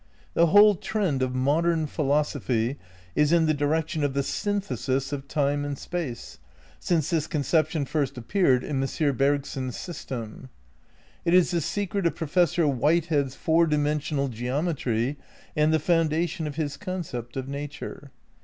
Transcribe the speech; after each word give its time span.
^ 0.01 0.03
The 0.33 0.47
whole 0.47 0.73
trend 0.73 1.21
of 1.21 1.35
modern 1.35 1.85
philosophy 1.85 2.79
is 3.15 3.31
in 3.31 3.45
the 3.45 3.53
direction 3.53 4.03
of 4.03 4.15
the 4.15 4.21
synthe 4.23 4.75
sis 4.75 5.13
of 5.13 5.27
Time 5.27 5.63
and 5.63 5.77
Space 5.77 6.39
since 6.79 7.11
this 7.11 7.27
conception 7.27 7.85
first 7.85 8.17
ap 8.17 8.27
peared 8.27 8.63
in 8.63 8.81
M. 8.81 9.15
Bergson's 9.15 9.77
system. 9.77 10.49
It 11.23 11.35
is 11.35 11.51
the 11.51 11.61
secret 11.61 12.07
of 12.07 12.15
Professor 12.15 12.65
"Whitehead's 12.67 13.35
four 13.35 13.67
dimensional 13.67 14.27
geometry 14.27 15.17
and 15.55 15.71
the 15.71 15.77
foundation 15.77 16.47
of 16.47 16.55
his 16.55 16.77
concept 16.77 17.37
of 17.37 17.47
nature. 17.47 18.09